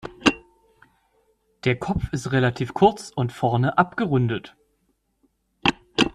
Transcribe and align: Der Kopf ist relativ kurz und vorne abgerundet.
Der 1.63 1.75
Kopf 1.77 2.11
ist 2.11 2.31
relativ 2.31 2.73
kurz 2.73 3.11
und 3.15 3.31
vorne 3.31 3.77
abgerundet. 3.77 4.55